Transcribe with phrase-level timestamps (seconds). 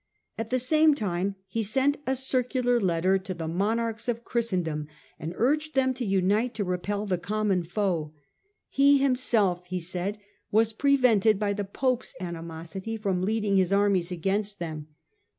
[0.35, 4.07] At the same time he sent a circular letter to the i88 STUPOR MUNDI monarchs
[4.07, 4.87] of Christendom
[5.19, 8.11] and urged them to unite to repel the common foe.
[8.67, 10.17] He himself, he said,
[10.51, 14.87] was pre vented by the Pope's animosity from leading his armies against them.